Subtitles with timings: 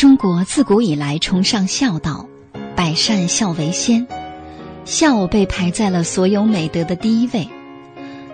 [0.00, 2.26] 中国自古以来崇尚孝道，
[2.74, 4.06] 百善孝为先，
[4.86, 7.46] 孝被排在了所有美德的第一位。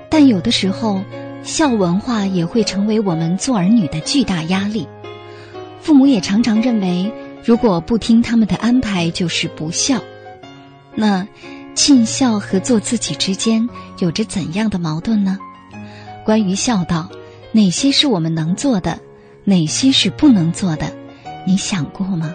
[0.08, 1.02] 但有的时候，
[1.42, 4.86] 孝文化也会成为我们做儿女的巨大压力。
[5.80, 10.00] 父母也常常认为，如果不听他们的安排，就是不孝。
[10.94, 11.26] 那
[11.74, 15.36] 尽孝和做自己之间有着怎样的矛盾呢？
[16.24, 17.10] 关于孝道，
[17.50, 19.00] 哪些是我们能做的，
[19.42, 20.95] 哪些是不能做的？
[21.46, 22.34] 你想过吗？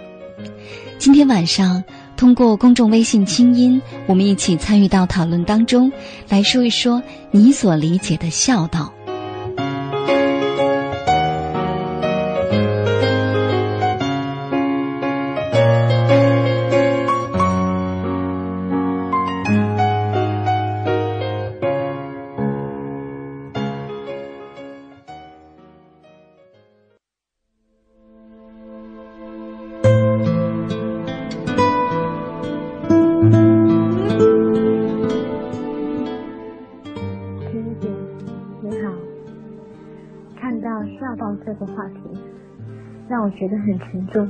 [0.98, 1.84] 今天晚上
[2.16, 5.92] 通过公众微信“清音”，我们一起参与到讨论当中，
[6.30, 8.94] 来说一说你所理解的孝道。
[43.22, 44.28] 让我觉得很沉重。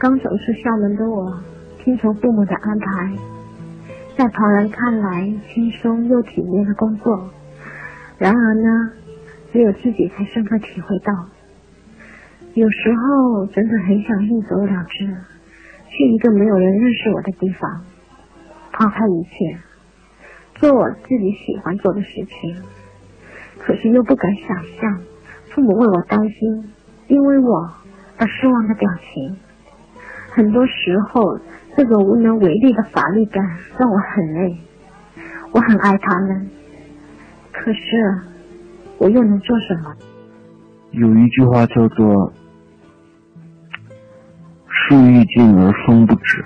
[0.00, 1.32] 刚走出校门的我，
[1.78, 3.16] 听从父母的安排，
[4.18, 7.30] 在旁人看来轻松又体面的工作。
[8.18, 8.90] 然而呢，
[9.52, 11.12] 只有自己才深刻体会到，
[12.54, 15.06] 有时候真的很想一走了之，
[15.88, 17.84] 去一个没有人认识我的地方，
[18.72, 19.56] 抛开一切，
[20.56, 22.56] 做我自己喜欢做的事情。
[23.60, 24.48] 可是又不敢想
[24.80, 25.00] 象，
[25.50, 26.72] 父母为我担心。
[27.06, 27.70] 因为我
[28.16, 29.36] 而失望的表情，
[30.30, 31.38] 很多时候，
[31.76, 33.44] 这种无能为力的乏力感
[33.78, 34.56] 让我很累。
[35.52, 36.48] 我很爱他们，
[37.52, 38.20] 可是
[38.98, 39.94] 我又能做什么？
[40.92, 42.32] 有一句话叫做
[44.68, 46.44] “树欲静而风不止，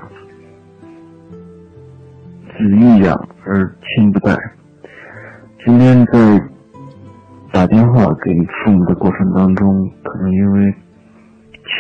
[2.57, 4.37] 子欲养而亲不待”。
[5.65, 6.43] 今天在。
[7.51, 10.75] 打电话给父母的过程当中，可能因为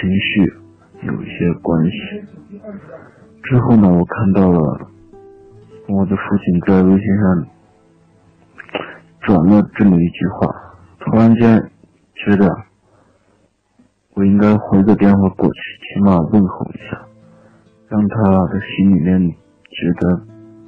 [0.00, 0.53] 情绪
[1.06, 1.92] 有一些关系。
[3.42, 4.91] 之后呢，我看到了
[5.88, 7.47] 我的父亲在微信上
[9.22, 10.54] 转了这么一句话，
[11.00, 11.70] 突然间
[12.14, 12.54] 觉得
[14.14, 15.60] 我应该回个电话过去，
[15.94, 17.06] 起码问候一下，
[17.88, 20.20] 让他的心里面觉得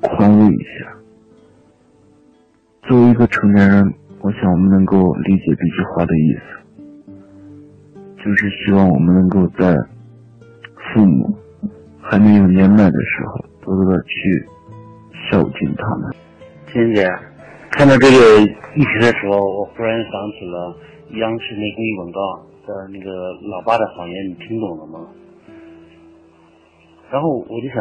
[0.02, 0.92] 宽慰一下。
[2.82, 3.94] 作为一个成年人。
[4.22, 6.40] 我想我们能够理解这句话的意思，
[8.24, 9.74] 就是希望我们能够在
[10.76, 11.34] 父母
[12.02, 14.46] 还没有年迈的时候，多多的去
[15.30, 16.14] 孝敬他们。
[16.72, 17.08] 金姐，
[17.70, 20.76] 看到这个议题的时候，我忽然想起了
[21.18, 22.20] 央视那公益广告
[22.66, 25.08] 的那个“老爸的谎言”，你听懂了吗？
[27.10, 27.76] 然后我就想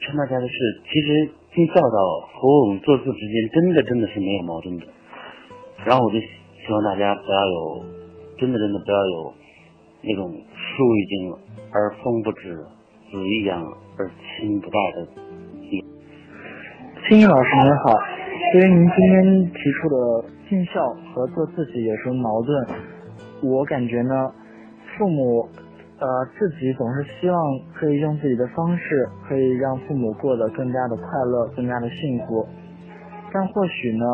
[0.00, 0.54] 劝大家的是，
[0.90, 1.98] 其实尽孝道
[2.32, 4.86] 和我们做事之间，真的真的是没有矛盾的。
[5.84, 7.84] 然后我就希望大家不要有，
[8.38, 9.34] 真的真的不要有
[10.06, 11.34] 那种树欲静
[11.72, 12.56] 而风不止，
[13.10, 13.62] 子欲养
[13.96, 15.06] 而亲不待的。
[17.08, 17.92] 青衣老师您好，
[18.52, 20.80] 对于您今天提出的尽孝
[21.12, 22.66] 和做自己有什么矛盾？
[23.42, 24.32] 我感觉呢，
[24.96, 25.48] 父母
[25.98, 26.06] 呃
[26.38, 27.38] 自己总是希望
[27.74, 32.46] 可以用自己的方式，可以让父母过得更加的快乐，更加的幸福，
[33.32, 34.04] 但或许呢？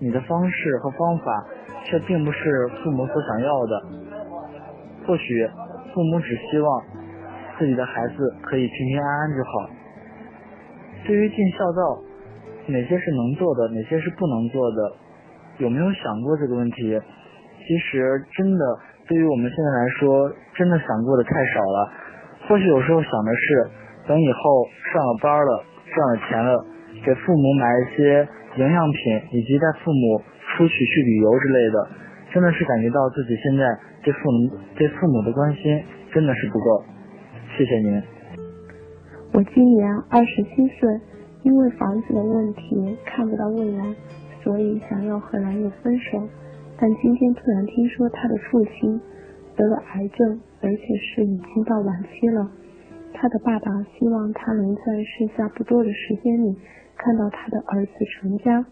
[0.00, 1.46] 你的方式和方法
[1.84, 3.82] 却并不是父母所想要的。
[5.06, 5.48] 或许
[5.92, 6.82] 父母只希望
[7.58, 9.70] 自己的孩子可以平平安安就好。
[11.06, 12.02] 对于尽孝道，
[12.66, 14.92] 哪些是能做的，哪些是不能做的，
[15.58, 17.00] 有没有想过这个问题？
[17.66, 18.64] 其实真的，
[19.06, 21.92] 对于我们现在来说，真的想过的太少了。
[22.48, 23.70] 或许有时候想的是，
[24.08, 25.64] 等以后上了班了，
[25.94, 26.64] 赚了钱了，
[27.04, 28.28] 给父母买一些。
[28.54, 30.22] 营养品，以及带父母
[30.54, 31.88] 出去去旅游之类的，
[32.34, 33.62] 真的是感觉到自己现在
[34.02, 35.80] 对父母对父母的关心
[36.12, 36.82] 真的是不够。
[37.56, 38.02] 谢谢您。
[39.32, 41.00] 我今年二十七岁，
[41.44, 43.84] 因为房子的问题看不到未来，
[44.42, 46.28] 所以想要和男友分手。
[46.76, 49.00] 但今天突然听说他的父亲
[49.54, 52.50] 得了癌症，而且是已经到晚期了。
[53.12, 56.56] 他的爸爸希望他能在剩下不多的时间里
[56.96, 58.66] 看到他的儿子成家。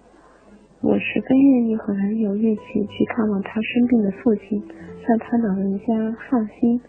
[0.83, 4.61] 我十分愿意和男友一起去看望他生病的父亲，
[5.07, 5.87] 让他老人家
[6.29, 6.81] 放心。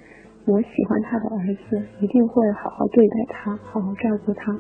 [0.46, 4.52] 我喜欢他的儿子，一定会好好对待他，好好照顾他。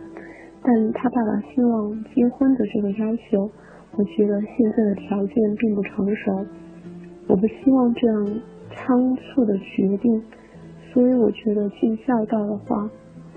[0.61, 3.49] 但他爸爸希望结婚的这个要求。
[3.97, 6.45] 我觉得现在的条件并不成熟，
[7.27, 8.41] 我不希望这样
[8.75, 10.23] 仓促的决定，
[10.91, 12.89] 所以我觉得尽孝道的话，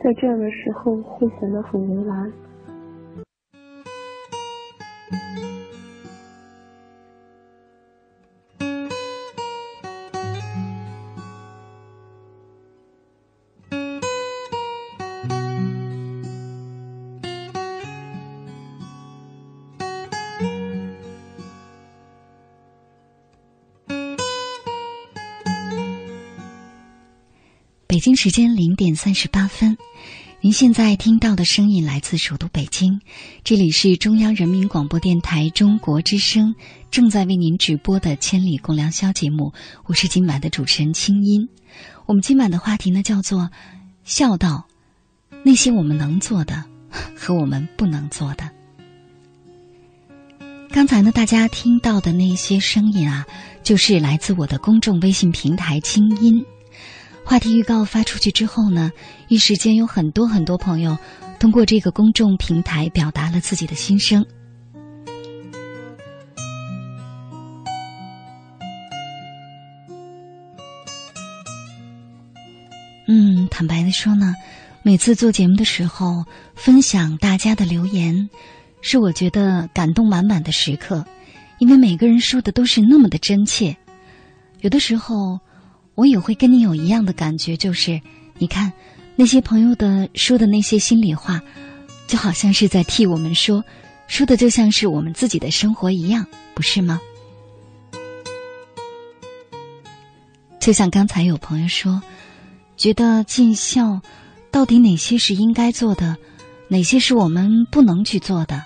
[0.05, 2.33] 在这样的时候会显得很为难。
[27.89, 29.79] 北京时间零点三十八分，
[30.41, 33.01] 您现在听到的声音来自首都北京，
[33.45, 36.57] 这里是中央人民广播电台中国之声
[36.91, 39.53] 正在为您直播的《千里共良宵》节目，
[39.85, 41.49] 我是今晚的主持人清音。
[42.07, 43.51] 我们今晚的话题呢叫做
[44.03, 44.67] “孝道”，
[45.45, 46.65] 那些我们能做的
[47.17, 48.51] 和我们不能做的。
[50.71, 53.25] 刚才呢，大家听到的那些声音啊，
[53.63, 56.45] 就是来自我的公众微信平台“清音”。
[57.29, 58.93] 话题预告发出去之后呢，
[59.27, 60.97] 一时间有很多很多朋友
[61.41, 64.25] 通过这个公众平台表达了自己的心声。
[73.09, 74.33] 嗯，坦白的说呢，
[74.85, 76.25] 每次做节目的时候，
[76.55, 78.31] 分享大家的留言，
[78.83, 81.05] 是我觉得感动满满的时刻，
[81.59, 83.77] 因为每个人说的都是那么的真切，
[84.61, 85.41] 有的时候。
[85.97, 88.01] 我也会跟你有一样的感觉，就是
[88.39, 88.71] 你看
[89.17, 91.41] 那些朋友的说的那些心里话，
[92.07, 93.65] 就好像是在替我们说，
[94.07, 97.01] 说的就像是我们自己的生活一样，不是吗？
[100.61, 102.03] 就像刚才有朋友说，
[102.77, 104.03] 觉得尽孝
[104.51, 106.19] 到底哪些是应该做的，
[106.69, 108.63] 哪些是我们不能去做的，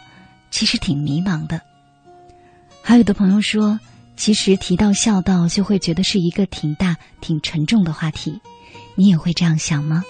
[0.51, 1.61] 其实挺迷茫的。
[2.83, 3.79] 还有的朋友说。
[4.21, 8.39] 其实提到孝道，就会觉得是一个挺大、挺沉重的话题。
[8.95, 10.05] 你也会这样想吗？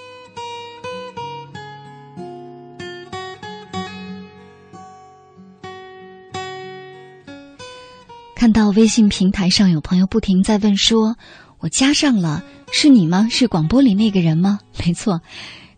[8.34, 11.16] 看到微信平台上有朋友不停在问说
[11.60, 12.42] ：“我加上了，
[12.72, 13.28] 是你吗？
[13.30, 15.22] 是广播里那个人吗？” 没错，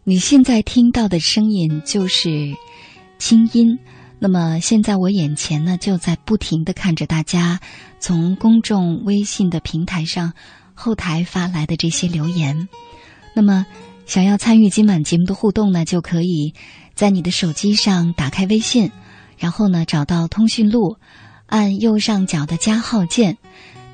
[0.04, 2.56] 你现在听到的声音就是
[3.18, 3.78] 清音。
[4.24, 7.58] 那么现在我眼前呢，就在不停的看着大家
[7.98, 10.32] 从公众微信的平台上
[10.74, 12.68] 后台发来的这些留言。
[13.34, 13.66] 那么，
[14.06, 16.54] 想要参与今晚节目的互动呢，就可以
[16.94, 18.92] 在你的手机上打开微信，
[19.38, 20.98] 然后呢找到通讯录，
[21.46, 23.38] 按右上角的加号键，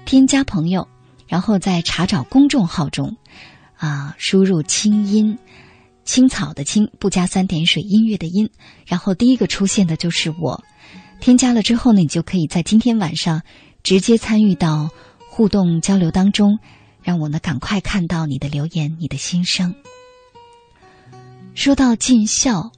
[0.04, 0.88] 添加朋友，
[1.26, 3.16] 然后在查找公众号中，
[3.78, 5.38] 啊，输入“清音”。
[6.08, 8.48] 青草的青不加三点水，音乐的音，
[8.86, 10.64] 然后第一个出现的就是我。
[11.20, 13.42] 添加了之后呢，你就可以在今天晚上
[13.82, 14.88] 直接参与到
[15.28, 16.60] 互动交流当中，
[17.02, 19.74] 让我呢赶快看到你的留言、你的心声。
[21.54, 22.72] 说到尽孝，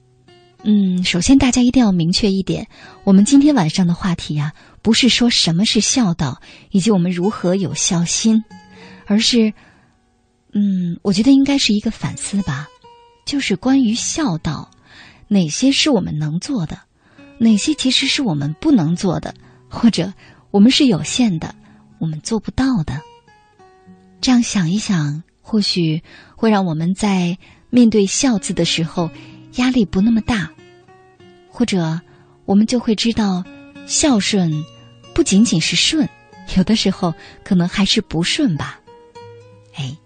[0.64, 2.66] 嗯，首先大家一定要明确一点，
[3.04, 8.42] 我们今天晚上的话题呀，不是说什么是孝道，以及我们如何有孝心，
[9.06, 9.52] 而是，
[10.52, 12.66] 嗯，我觉得应该是一个反思吧。
[13.24, 14.70] 就是关于孝道，
[15.28, 16.80] 哪些是我们能做的，
[17.38, 19.34] 哪些其实是我们不能做的，
[19.68, 20.12] 或者
[20.50, 21.54] 我们是有限的，
[21.98, 23.00] 我们做不到的。
[24.20, 26.02] 这样想一想，或许
[26.36, 27.38] 会让我们在
[27.70, 29.08] 面对“孝”字的时候
[29.54, 30.50] 压力不那么大，
[31.48, 32.00] 或者
[32.44, 33.44] 我们就会知道，
[33.86, 34.64] 孝顺
[35.14, 36.08] 不仅仅是顺，
[36.56, 38.80] 有的时候可能还是不顺吧。
[39.74, 39.96] 哎，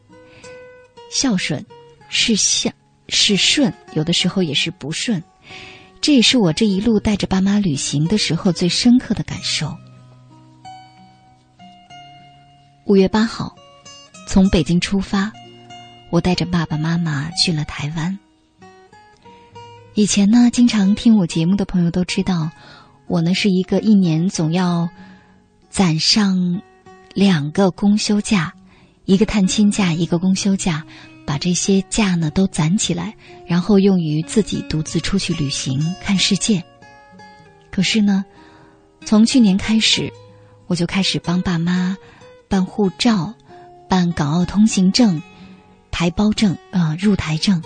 [1.11, 1.65] 孝顺
[2.09, 2.71] 是孝。
[3.09, 5.23] 是顺，有的时候也是不顺，
[6.01, 9.77] 这也是我这一路带着爸妈旅行的时候最深刻的感受。
[12.87, 13.55] 五月八号，
[14.29, 15.33] 从北京出发，
[16.11, 18.19] 我带着爸爸妈妈去了台湾。
[19.95, 22.51] 以前呢，经常听我节目的朋友都知道，
[23.07, 24.89] 我呢是一个一年总要
[25.71, 26.63] 攒上
[27.15, 28.53] 两个公休假，
[29.05, 30.85] 一个探亲假，一个公休假，
[31.27, 33.15] 把这些假呢都攒起来，
[33.47, 36.63] 然后用于自己独自出去旅行看世界。
[37.71, 38.25] 可是呢，
[39.05, 40.13] 从去年开始，
[40.67, 41.97] 我就开始帮爸妈
[42.49, 43.35] 办护照、
[43.89, 45.23] 办港澳通行证、
[45.91, 47.63] 台胞证啊、入台证。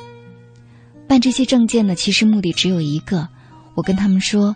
[1.07, 3.29] 办这些证件呢，其实目的只有一个，
[3.75, 4.55] 我跟他们说，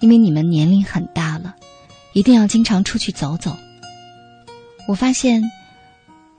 [0.00, 1.54] 因为你们年龄很大了，
[2.12, 3.56] 一定要经常出去走走。
[4.88, 5.42] 我发现，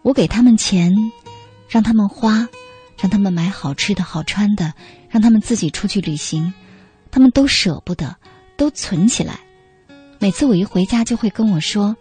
[0.01, 0.93] 我给他们钱，
[1.71, 2.47] 让他们花，
[2.99, 4.73] 让他们买好吃的好穿的，
[5.09, 6.53] 让他们自己出去旅行，
[7.09, 8.15] 他们都舍不得。
[8.57, 9.39] 都存起来，
[10.19, 11.97] 每次我一回家就会跟我说：“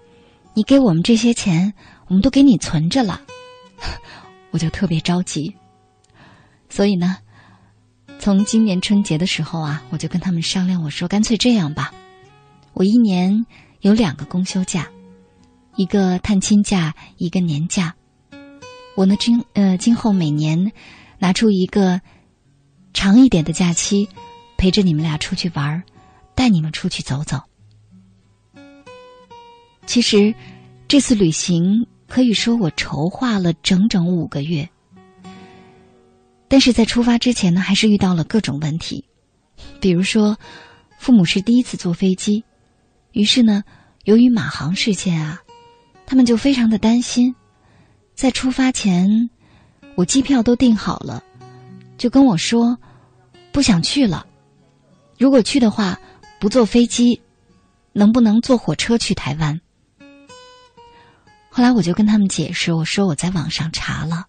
[0.53, 1.73] 你给我们这些钱，
[2.07, 3.23] 我们都给你存着了。
[4.53, 5.57] ”我就特别着急。
[6.69, 7.17] 所以呢，
[8.19, 11.95] 从今年春节的时候啊，我就跟他们商量，我说：“干脆这样吧，
[12.75, 13.47] 我一年
[13.81, 14.87] 有两个公休假，
[15.77, 17.95] 一个探亲假，一个年假。
[19.01, 20.73] 我呢，今呃今后每年
[21.19, 22.03] 拿出一个
[22.93, 24.11] 长一点的假期，
[24.59, 25.83] 陪着你们俩出去玩儿。”
[26.37, 27.39] 带你们出去走走。
[29.85, 30.35] 其实，
[30.89, 34.67] 这次旅行可以说我筹划了整整五个月。
[36.49, 39.05] 但是在出发之前呢，还是遇到了各种问题，
[39.81, 40.39] 比如说，
[40.99, 42.45] 父母是第一次坐飞机，
[43.13, 43.63] 于是呢，
[44.05, 45.43] 由于马航事件啊，
[46.07, 47.35] 他们就非常的担心。
[48.21, 49.31] 在出发前，
[49.95, 51.25] 我机票都订好了，
[51.97, 52.77] 就跟我说
[53.51, 54.27] 不想去了。
[55.19, 55.99] 如果去的话。
[56.39, 57.21] 不坐飞机，
[57.93, 59.61] 能不能坐火车去台湾？
[61.51, 64.25] 后来我就跟他们解释，我说我在网上查了，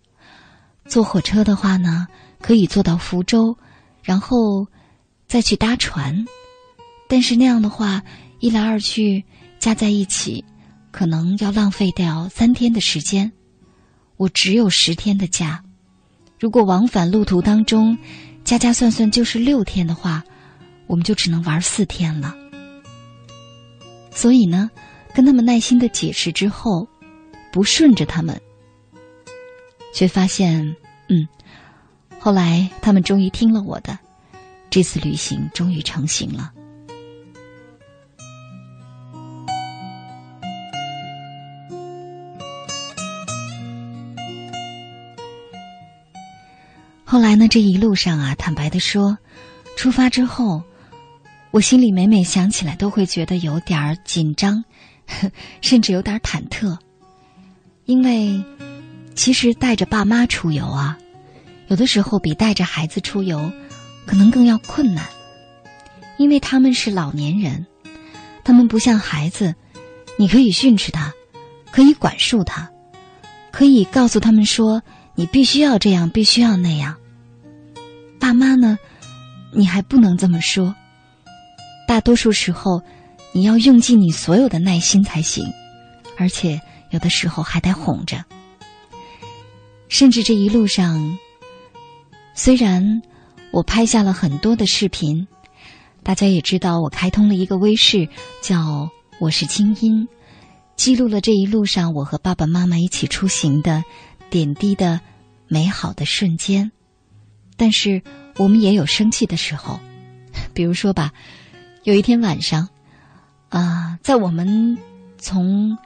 [0.89, 2.05] 坐火车的话呢，
[2.41, 3.57] 可以坐到福州，
[4.03, 4.67] 然后
[5.25, 6.25] 再去搭船。
[7.07, 8.03] 但是那样的话，
[8.39, 9.23] 一来二去
[9.57, 10.43] 加在一起，
[10.91, 13.31] 可能要浪费掉三天的时间。
[14.21, 15.63] 我只有十天的假，
[16.39, 17.97] 如果往返路途当中
[18.43, 20.23] 加加算算就是六天的话。
[20.87, 22.35] 我们就只能玩四天了，
[24.11, 24.69] 所以呢，
[25.13, 26.85] 跟他们耐心的解释之后，
[27.49, 28.37] 不顺着他们，
[29.93, 30.75] 却发现，
[31.07, 31.25] 嗯，
[32.19, 33.97] 后来他们终于听了我的，
[34.69, 36.51] 这次旅行终于成行了。
[47.11, 49.17] 后来呢，这一路上啊，坦白的说，
[49.75, 50.63] 出发之后。
[51.51, 54.63] 我心里每每想起来，都会觉得有点儿紧张，
[55.59, 56.77] 甚至有点忐忑。
[57.83, 58.41] 因为
[59.13, 60.97] 其实带着爸妈出游啊，
[61.67, 63.51] 有的时候比带着孩子出游
[64.05, 65.05] 可能更要困难，
[66.17, 67.65] 因为他们是老年人，
[68.45, 69.53] 他们不像孩子，
[70.17, 71.11] 你可以训斥他，
[71.73, 72.71] 可以管束他，
[73.51, 74.81] 可以告诉他们说
[75.15, 76.95] 你必须要这样，必须要那样。
[78.21, 78.77] 爸妈呢，
[79.51, 80.75] 你还不能这么说。
[81.87, 82.83] 大多数时候，
[83.33, 85.43] 你要用尽你所有的耐心才行，
[86.17, 86.61] 而且
[86.91, 88.23] 有的时候还得哄着。
[89.89, 91.17] 甚至这一路上，
[92.35, 93.01] 虽然
[93.51, 95.27] 我拍下了很多的视频，
[96.03, 98.07] 大家也知道我开通了一个微视，
[98.43, 98.87] 叫
[99.19, 100.07] “我是清音”，
[100.77, 103.83] 记录了这一路上我和爸爸妈妈一起出行的
[104.29, 105.01] 点滴的
[105.47, 106.71] 美好的瞬间。
[107.61, 108.01] 但是
[108.37, 109.79] 我们也有生气的时候，
[110.51, 111.13] 比如说吧。
[111.83, 112.69] 有一天晚上，
[113.49, 114.79] 啊，在我们
[115.19, 115.77] 从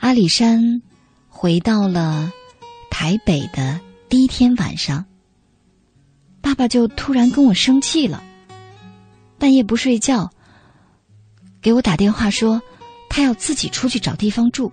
[0.00, 0.82] 阿里山
[1.28, 2.32] 回到了
[2.90, 3.78] 台北的
[4.08, 5.04] 第一天晚上，
[6.40, 8.20] 爸爸就突然跟我生气了，
[9.38, 10.32] 半夜不睡觉，
[11.62, 12.60] 给我打电话说
[13.08, 14.72] 他要自己出去找地方住。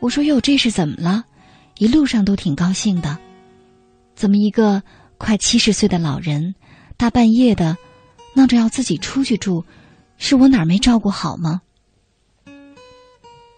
[0.00, 1.24] 我说哟，这是怎么了？
[1.76, 3.18] 一路上都挺高兴的，
[4.14, 4.82] 怎么一个
[5.18, 6.54] 快七十岁的老人，
[6.96, 7.76] 大半夜的？
[8.34, 9.64] 闹着要自己出去住，
[10.18, 11.62] 是我哪儿没照顾好吗？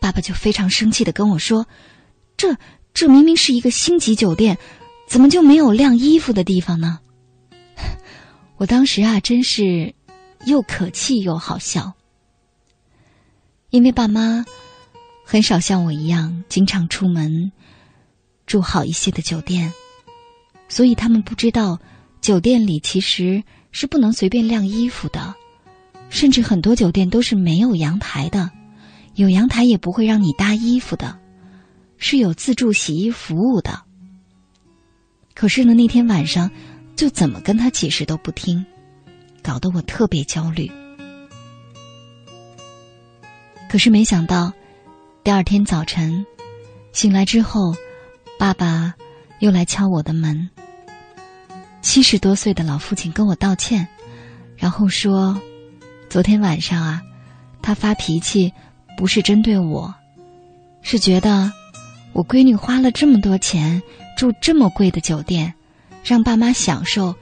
[0.00, 1.66] 爸爸就非常生气的跟我说
[2.38, 2.56] ：“这
[2.94, 4.56] 这明明是一个星级酒店，
[5.08, 7.00] 怎么就没有晾衣服的地方呢？”
[8.56, 9.92] 我当时啊，真是
[10.44, 11.94] 又可气又好笑，
[13.70, 14.44] 因为爸妈
[15.24, 17.50] 很少像我一样经常出门
[18.46, 19.72] 住好一些的酒店，
[20.68, 21.78] 所以他们不知道
[22.20, 23.42] 酒店里其实。
[23.70, 25.34] 是不能随便晾衣服的，
[26.08, 28.50] 甚至很多酒店都是没有阳台的，
[29.14, 31.18] 有阳台也不会让你搭衣服的，
[31.98, 33.82] 是有自助洗衣服务的。
[35.34, 36.50] 可是呢，那天晚上
[36.96, 38.64] 就怎么跟他解释都不听，
[39.42, 40.68] 搞得我特别焦虑。
[43.70, 44.50] 可是没想到，
[45.22, 46.25] 第二天早晨
[46.92, 47.75] 醒来之后，
[48.38, 48.94] 爸爸
[49.40, 50.49] 又来敲我的门。
[51.80, 53.87] 七十多岁的老父亲跟我道歉，
[54.57, 55.40] 然后说
[56.11, 57.02] ：“昨天晚上啊，
[57.62, 58.52] 他发脾气
[58.97, 59.95] 不是针对我，
[60.83, 61.52] 是觉得
[62.12, 63.80] 我闺女花了这么多钱
[64.16, 65.54] 住这么贵的酒店，
[66.04, 67.14] 让爸妈享受，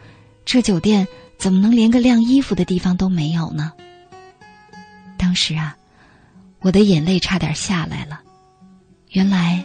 [0.45, 1.07] 这酒店
[1.39, 3.73] 怎么能连个晾衣服的地方都没有呢？”
[5.19, 5.77] 当时啊，
[6.61, 8.21] 我的眼泪差点下来了。
[9.11, 9.65] 原来，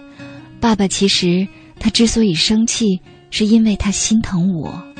[0.59, 1.47] 爸爸其实
[1.81, 3.01] 他之所以生气。
[3.31, 4.90] 是因为他心疼我。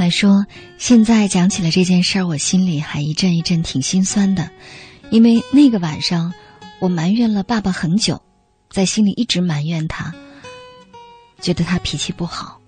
[0.00, 0.46] 来说，
[0.78, 4.50] 现在讲起了这件事儿，我心里还一阵一阵挺心酸的，
[5.10, 6.32] 因为那个晚上，
[6.78, 8.18] 我埋怨了爸爸很久，
[8.70, 10.10] 在心里一直埋怨他，
[11.42, 12.58] 觉得他脾气不好。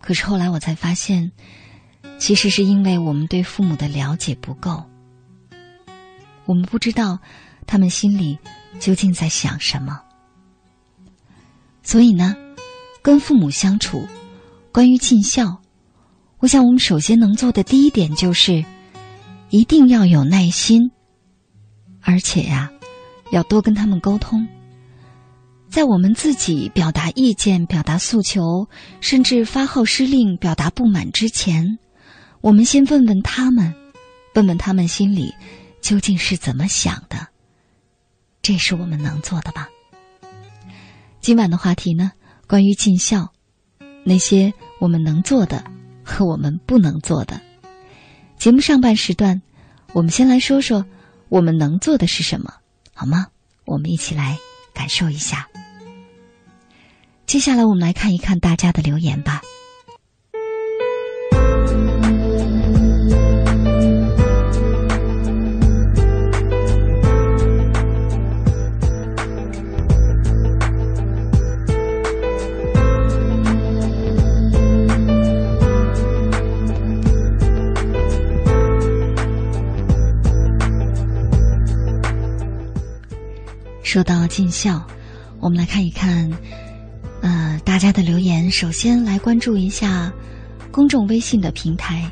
[0.00, 1.30] 可是后来我才发现，
[2.18, 4.82] 其实是因为我们对父母的了解不够，
[6.46, 7.18] 我们不知道
[7.66, 8.38] 他们心里
[8.78, 10.00] 究竟在想什么。
[11.82, 12.34] 所以呢，
[13.02, 14.08] 跟父母相处，
[14.72, 15.60] 关于尽孝。
[16.40, 18.64] 我想，我们首先能做的第一点就是，
[19.50, 20.90] 一定要有耐心，
[22.00, 22.70] 而且呀，
[23.30, 24.48] 要多跟他们沟通。
[25.68, 28.66] 在我们自己表达意见、表达诉求，
[29.02, 31.78] 甚至发号施令、表达不满之前，
[32.40, 33.74] 我们先问问他们，
[34.34, 35.34] 问问他们心里
[35.82, 37.28] 究竟是怎么想的。
[38.40, 39.68] 这是我们能做的吧？
[41.20, 42.12] 今晚的话题呢，
[42.48, 43.30] 关于尽孝，
[44.04, 45.62] 那些我们能做的。
[46.10, 47.40] 和我们不能做的。
[48.38, 49.40] 节目上半时段，
[49.92, 50.84] 我们先来说说
[51.28, 52.54] 我们能做的是什么，
[52.92, 53.28] 好吗？
[53.64, 54.38] 我们一起来
[54.74, 55.48] 感受一下。
[57.26, 59.40] 接下来，我们来看一看大家的留言吧。
[84.30, 84.80] 尽孝，
[85.40, 86.30] 我们来看一看，
[87.20, 88.48] 呃，大家的留言。
[88.48, 90.10] 首先来关注一下
[90.70, 92.08] 公众微信的平台。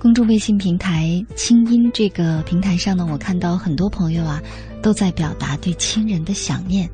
[0.00, 4.42] 公众微信平台“清音”这个平台上呢，我看到很多朋友啊
[4.82, 6.90] 都在表达对亲人的想念。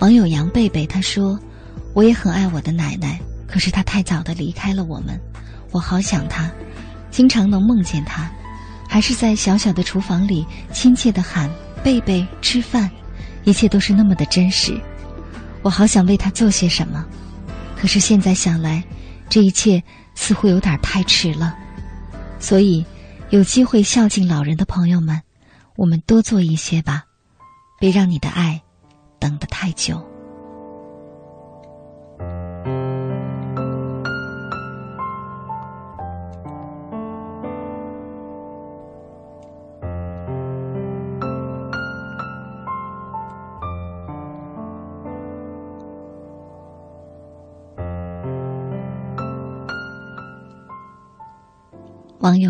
[0.00, 1.40] 网友杨贝贝他说
[1.94, 3.18] ：“我也很爱我的奶奶，
[3.48, 5.18] 可是她太早的离开了我们，
[5.70, 6.52] 我好想她，
[7.10, 8.30] 经常能梦见她，
[8.86, 11.48] 还是在小小的厨房里亲切的喊。”
[11.82, 12.88] 贝贝吃饭，
[13.44, 14.78] 一切都是那么的真实。
[15.62, 17.04] 我好想为他做些什么，
[17.76, 18.82] 可是现在想来，
[19.28, 19.82] 这一切
[20.14, 21.56] 似乎有点太迟了。
[22.38, 22.84] 所以，
[23.30, 25.22] 有机会孝敬老人的朋友们，
[25.76, 27.04] 我们多做一些吧，
[27.78, 28.60] 别让你的爱
[29.18, 30.11] 等得太久。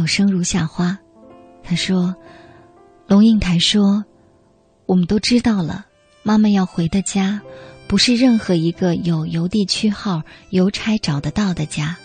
[0.06, 0.98] 生如夏花，
[1.62, 2.14] 他说
[3.06, 4.04] ：“龙应台说，
[4.86, 5.86] 我们都知道了，
[6.22, 7.40] 妈妈要回的家，
[7.86, 11.96] 不是任何一个有邮递区号、邮差找得到的家。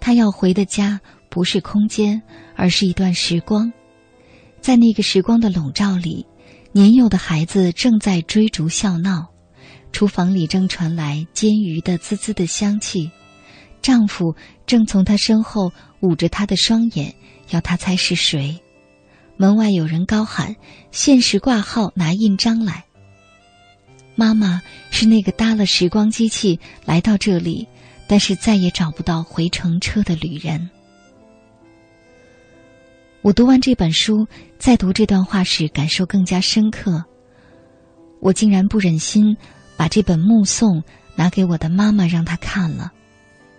[0.00, 2.22] 她要回的家，不是空间，
[2.56, 3.72] 而是一段时光。
[4.60, 6.26] 在那个时光的笼罩里，
[6.72, 9.28] 年幼的孩子正在追逐笑闹，
[9.92, 13.10] 厨房里正传来煎鱼的滋滋的香气。”
[13.82, 15.72] 丈夫正从她身后
[16.02, 17.14] 捂着他的双眼，
[17.50, 18.60] 要他猜是谁。
[19.36, 20.54] 门外有人高喊
[20.92, 22.84] ：“限时挂号，拿印章来。”
[24.14, 24.60] 妈妈
[24.90, 27.66] 是那个搭了时光机器来到这里，
[28.06, 30.68] 但是再也找不到回程车的旅人。
[33.22, 34.26] 我读完这本书，
[34.58, 37.02] 再读这段话时，感受更加深刻。
[38.20, 39.36] 我竟然不忍心
[39.76, 40.82] 把这本目送
[41.14, 42.92] 拿给我的妈妈，让她看了。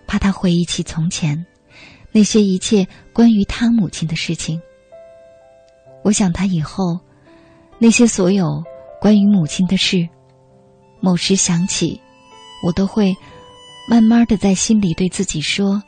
[0.06, 1.46] 怕他回忆起从前，
[2.14, 4.62] 那些一切关于他母亲的事情。
[6.04, 7.00] 我想他以后，
[7.80, 8.64] 那些所有
[9.02, 10.08] 关于母亲的事，
[11.02, 12.00] 某时想起，
[12.64, 13.16] 我都会
[13.90, 15.82] 慢慢的在心里对自己说：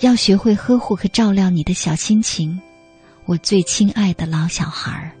[0.00, 2.60] 要学会呵护和照料你的小心情，
[3.26, 5.12] 我最亲爱的老小孩儿。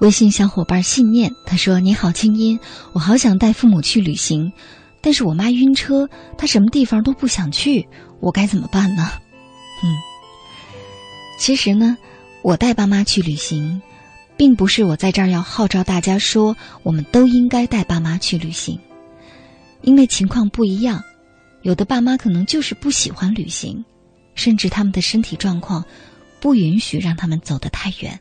[0.00, 2.58] 微信小伙伴信念他说：“你好，清音，
[2.92, 4.52] 我好想带父母去旅行，
[5.00, 7.88] 但是我妈晕车，她什么地方都不想去，
[8.20, 9.10] 我该怎么办呢？”
[9.82, 9.96] 嗯，
[11.40, 11.96] 其实呢，
[12.42, 13.82] 我带爸妈去旅行，
[14.36, 18.78] 并不是我在这儿要号召大家说我们都应该带爸妈去旅行，
[19.82, 21.02] 因为情况不一样，
[21.62, 23.84] 有的爸妈可能就是不喜欢旅行，
[24.36, 25.84] 甚至他们的身体状况
[26.40, 28.20] 不允许让他们走得太远。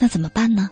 [0.00, 0.70] 那怎么办呢？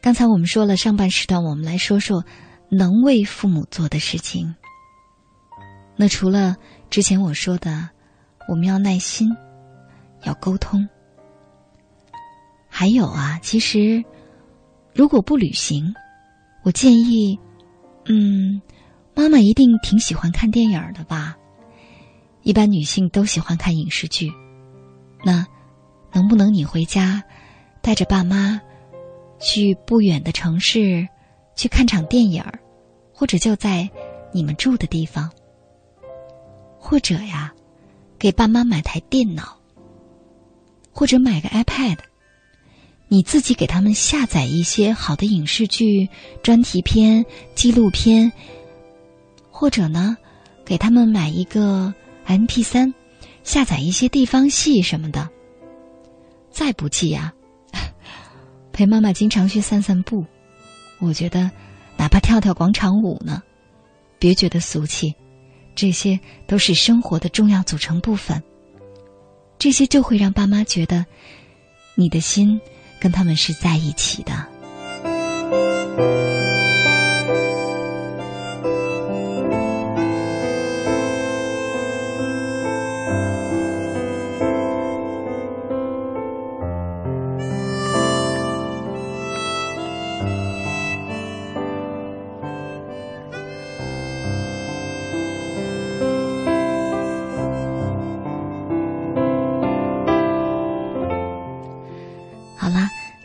[0.00, 2.24] 刚才我们说了上半时段，我们来说说
[2.70, 4.54] 能为父母做的事情。
[5.96, 6.56] 那除了
[6.90, 7.88] 之前我说的，
[8.48, 9.28] 我们要耐心，
[10.22, 10.88] 要沟通，
[12.68, 14.04] 还有啊，其实
[14.94, 15.94] 如果不旅行，
[16.62, 17.38] 我建议，
[18.04, 18.60] 嗯，
[19.14, 21.36] 妈妈一定挺喜欢看电影的吧？
[22.42, 24.32] 一般女性都喜欢看影视剧，
[25.24, 25.44] 那
[26.12, 27.24] 能不能你回家？
[27.86, 28.60] 带着爸妈
[29.38, 31.06] 去不远的城市
[31.54, 32.58] 去看场电影儿，
[33.12, 33.88] 或者就在
[34.32, 35.30] 你们住的地方，
[36.80, 37.54] 或者呀，
[38.18, 39.56] 给爸妈买台电脑，
[40.90, 41.98] 或者买个 iPad，
[43.06, 46.08] 你自己给他们下载一些好的影视剧、
[46.42, 48.32] 专题片、纪录片，
[49.48, 50.16] 或者呢，
[50.64, 51.94] 给他们买一个
[52.26, 52.92] MP 三，
[53.44, 55.30] 下载一些地方戏什么的。
[56.50, 57.32] 再不济呀。
[58.76, 60.22] 陪妈妈经常去散散步，
[60.98, 61.50] 我觉得，
[61.96, 63.42] 哪怕跳跳广场舞呢，
[64.18, 65.14] 别觉得俗气，
[65.74, 68.42] 这些都是生活的重要组成部分。
[69.58, 71.06] 这些就会让爸妈觉得，
[71.94, 72.60] 你的心
[73.00, 74.46] 跟他们是在一起的。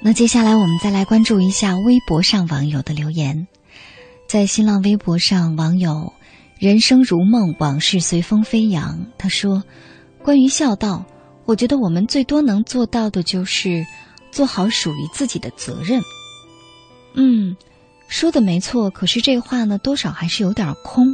[0.04, 3.48] 那接下来我们再来关注一下微博上网友的留言，
[4.28, 6.12] 在新浪微博上，网友
[6.58, 9.64] “人生如梦，往事随风飞扬”他说
[10.24, 11.06] ：“关于孝道，
[11.46, 13.86] 我觉得我们最多能做到的就是
[14.32, 16.02] 做好属于自己的责任。”
[17.14, 17.56] 嗯，
[18.08, 21.06] 说的没错，可是这话呢，多少还是有点空。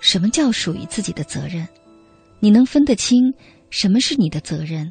[0.00, 1.68] 什么叫属于自己的责任？
[2.40, 3.32] 你能分得清
[3.70, 4.90] 什么是你的责任？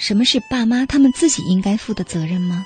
[0.00, 2.64] 什么是爸妈他们自己应该负的责任吗？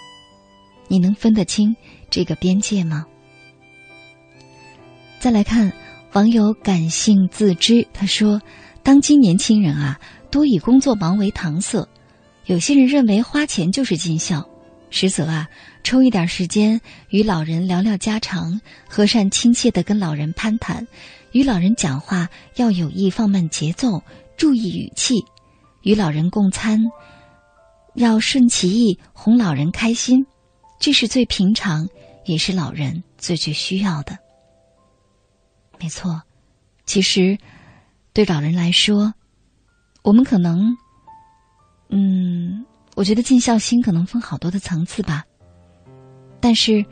[0.87, 1.75] 你能分得清
[2.09, 3.05] 这个边界吗？
[5.19, 5.73] 再来看
[6.13, 8.41] 网友感性自知，他说
[8.85, 9.99] ：“当今年轻人啊，
[10.31, 11.89] 多以工作忙为搪塞。
[12.47, 14.49] 有些人认为花钱就是尽孝，
[14.91, 15.49] 实则啊，
[15.83, 20.87] 抽一点时间与老人聊聊家常，和善亲切的跟老人攀谈，
[21.33, 24.01] 与老人讲话要有意放慢节奏，
[24.37, 25.25] 注意语气，
[25.83, 26.81] 与老人共餐。”
[27.95, 30.27] 要顺其意，哄老人开心，
[30.81, 31.89] 这是最平常，
[32.25, 34.19] 也是老人最最需要的。
[35.79, 36.21] 没错，
[36.87, 37.39] 其实
[38.13, 39.15] 对老人来说，
[40.03, 40.77] 我们可能，
[41.89, 45.25] 嗯，我觉得尽孝心可能分好多的层次吧。
[46.41, 46.85] 但是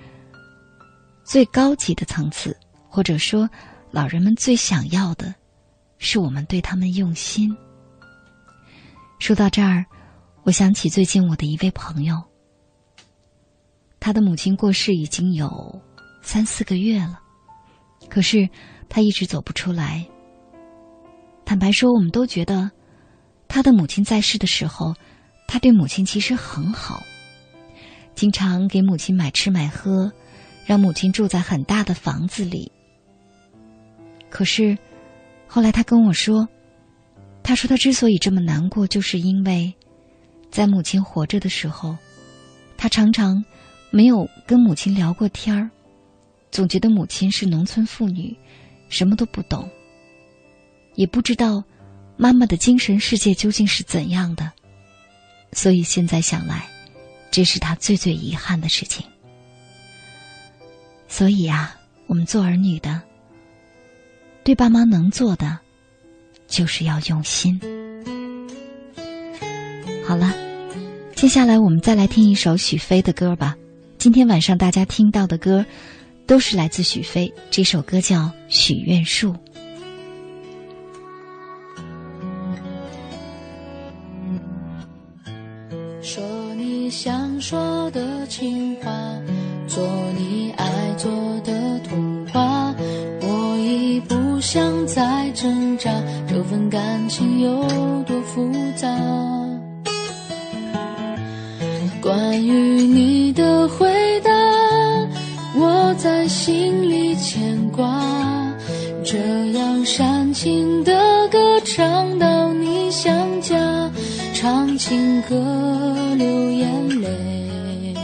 [1.24, 2.56] 最高级的层次，
[2.88, 3.48] 或者说
[3.90, 5.34] 老人们最想要的，
[5.98, 7.52] 是我们对他们用心。
[9.18, 9.84] 说到这儿。
[10.44, 12.20] 我想起最近我的一位朋友，
[14.00, 15.80] 他的母亲过世已经有
[16.20, 17.20] 三四个月了，
[18.08, 18.48] 可是
[18.88, 20.04] 他一直走不出来。
[21.44, 22.68] 坦白说，我们都觉得
[23.46, 24.92] 他的母亲在世的时候，
[25.46, 27.00] 他对母亲其实很好，
[28.16, 30.10] 经常给母亲买吃买喝，
[30.66, 32.70] 让母亲住在很大的房子里。
[34.28, 34.76] 可是
[35.46, 36.48] 后来他跟我说，
[37.44, 39.72] 他说他之所以这么难过，就是因为。
[40.52, 41.96] 在母亲活着的时候，
[42.76, 43.42] 他常常
[43.90, 45.70] 没有跟母亲聊过天儿，
[46.50, 48.36] 总觉得母亲是农村妇女，
[48.90, 49.66] 什么都不懂，
[50.94, 51.64] 也不知道
[52.18, 54.52] 妈妈的精神世界究竟是怎样的。
[55.52, 56.68] 所以现在想来，
[57.30, 59.06] 这是他最最遗憾的事情。
[61.08, 61.74] 所以啊，
[62.06, 63.00] 我们做儿女的，
[64.44, 65.58] 对爸妈能做的，
[66.46, 67.58] 就是要用心。
[70.04, 70.34] 好了，
[71.14, 73.56] 接下来我们再来听一首许飞的歌吧。
[73.98, 75.64] 今天晚上大家听到的歌，
[76.26, 77.32] 都是来自许飞。
[77.50, 79.32] 这首歌叫《许愿树》。
[86.02, 86.22] 说
[86.56, 88.90] 你想说的情话，
[89.68, 89.86] 做
[90.18, 91.10] 你爱做
[91.40, 92.74] 的童话。
[93.20, 95.90] 我已不想再挣扎，
[96.28, 98.88] 这份感情有多复杂？
[102.32, 103.92] 关于你的回
[104.22, 104.30] 答，
[105.54, 108.02] 我在心里牵挂。
[109.04, 109.18] 这
[109.52, 113.54] 样煽情的歌唱到你想家，
[114.32, 115.36] 唱情歌
[116.16, 117.94] 流眼泪，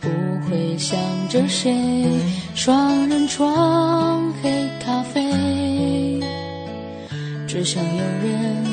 [0.00, 0.08] 不
[0.50, 2.04] 会想着谁。
[2.56, 4.50] 双人床黑
[4.84, 6.20] 咖啡，
[7.46, 8.63] 只想有人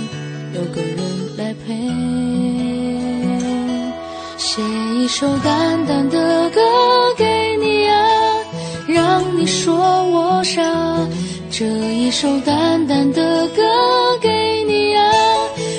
[4.54, 6.60] 写一首淡淡的歌
[7.18, 7.96] 给你啊，
[8.86, 9.74] 让你说
[10.12, 10.62] 我傻。
[11.50, 13.64] 这一首淡淡的歌
[14.20, 15.10] 给你啊，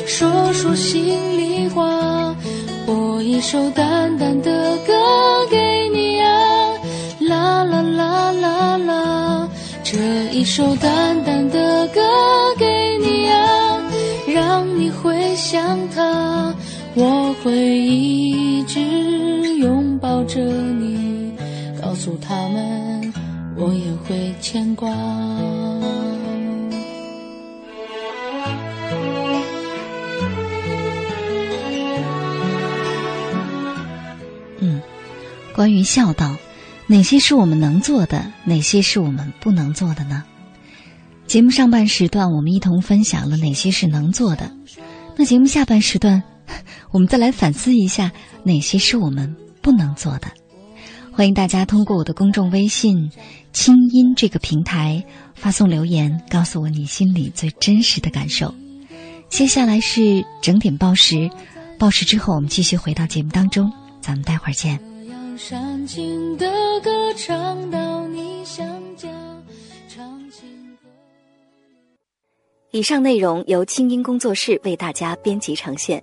[0.06, 2.34] 说说心里话。
[2.86, 6.72] 播一首淡淡的歌给你啊，
[7.20, 9.48] 啦啦啦啦啦。
[9.84, 9.98] 这
[10.32, 12.00] 一首淡淡的歌
[12.56, 13.82] 给你啊，
[14.26, 16.54] 让你回想他。
[16.94, 18.41] 我会一
[20.32, 21.30] 着你，
[21.78, 23.12] 告诉他们，
[23.54, 24.88] 我也会牵挂。
[34.60, 34.80] 嗯，
[35.54, 36.34] 关于孝道，
[36.86, 40.24] 哪些是我们能做的，哪些是我们不能做的呢？
[41.26, 44.50] 节目上半时段，我们一同分享了哪些是能做的，
[45.14, 46.22] 那节目下半时段。
[46.90, 48.10] 我们再来反思一下，
[48.44, 50.28] 哪些是我们不能做的？
[51.12, 53.10] 欢迎大家通过我的公众微信
[53.52, 58.54] “清音”这个平台发送留言，告诉我你心里最真实的感受。
[59.28, 61.30] 接下来是整点报时，
[61.78, 63.70] 报时之后我们继续回到节目当中，
[64.00, 64.80] 咱们待会儿见。
[72.70, 76.02] 以上内容由清音工作室为大家编辑呈现。